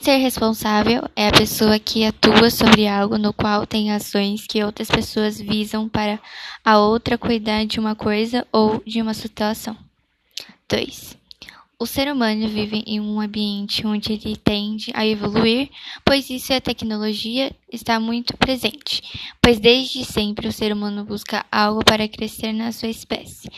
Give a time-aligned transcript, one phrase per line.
[0.00, 4.88] Ser responsável é a pessoa que atua sobre algo no qual tem ações que outras
[4.88, 6.20] pessoas visam para
[6.64, 9.76] a outra cuidar de uma coisa ou de uma situação.
[10.68, 11.16] 2.
[11.78, 15.70] O ser humano vive em um ambiente onde ele tende a evoluir,
[16.04, 19.02] pois isso é tecnologia está muito presente,
[19.42, 23.50] pois desde sempre o ser humano busca algo para crescer na sua espécie.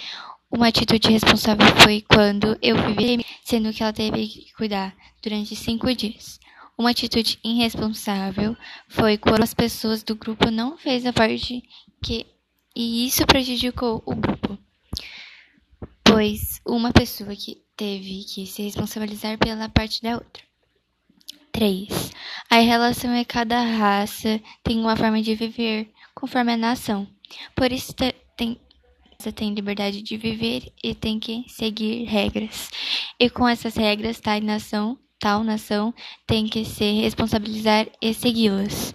[0.51, 5.95] Uma atitude responsável foi quando eu vivi, sendo que ela teve que cuidar durante cinco
[5.95, 6.41] dias.
[6.77, 8.57] Uma atitude irresponsável
[8.89, 11.63] foi quando as pessoas do grupo não fez a parte
[12.03, 12.27] que
[12.75, 14.57] e isso prejudicou o grupo,
[16.05, 20.45] pois uma pessoa que teve que se responsabilizar pela parte da outra.
[21.51, 22.13] 3.
[22.49, 27.09] A relação é cada raça tem uma forma de viver conforme a nação.
[27.57, 27.93] Por isso
[29.21, 32.71] você tem liberdade de viver e tem que seguir regras.
[33.19, 35.93] E com essas regras, tal nação, tal nação
[36.25, 38.93] tem que se responsabilizar e segui-las.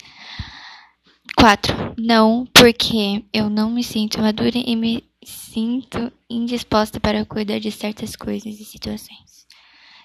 [1.36, 1.96] 4.
[1.98, 8.16] Não, porque eu não me sinto madura e me sinto indisposta para cuidar de certas
[8.16, 9.23] coisas e situações.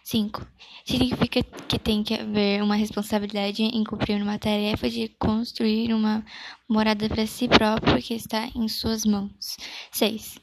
[0.09, 0.47] 5.
[0.87, 6.25] Significa que tem que haver uma responsabilidade em cumprir uma tarefa de construir uma
[6.67, 9.59] morada para si próprio que está em suas mãos.
[9.93, 10.39] 6.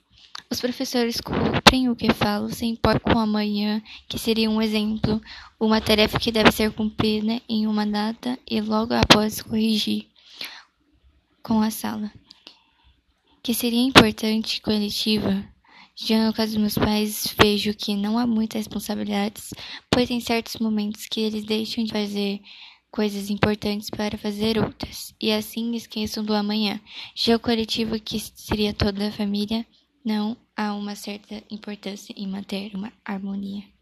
[0.52, 5.20] Os professores cumprem o que falam, se importam com amanhã, que seria um exemplo,
[5.60, 10.06] uma tarefa que deve ser cumprida em uma data e logo após corrigir
[11.42, 12.12] com a sala.
[13.42, 15.55] Que seria importante coletiva
[15.96, 19.54] já no caso dos meus pais, vejo que não há muitas responsabilidades,
[19.90, 22.42] pois em certos momentos que eles deixam de fazer
[22.92, 26.80] coisas importantes para fazer outras, e assim esqueçam do amanhã.
[27.14, 29.66] Já o coletivo, que seria toda a família,
[30.04, 33.75] não há uma certa importância em manter uma harmonia.